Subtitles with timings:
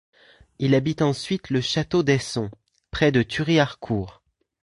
[0.57, 2.49] Il habite ensuite le château d'Esson,
[2.89, 4.23] près de Thury-Harcourt.